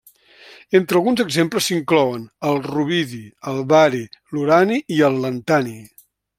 Entre 0.77 0.95
alguns 0.99 1.21
exemples 1.23 1.67
s'inclouen: 1.71 2.23
el 2.53 2.57
rubidi, 2.69 3.21
el 3.53 3.63
bari, 3.75 4.03
l'urani, 4.33 4.83
i 4.99 5.01
el 5.13 5.25
lantani. 5.27 5.81